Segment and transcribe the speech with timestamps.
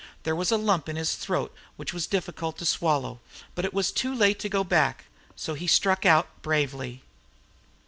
[0.23, 3.19] There was a lump in his throat which was difficult to swallow.
[3.53, 7.03] But it was too late to go back, so he struck out bravely.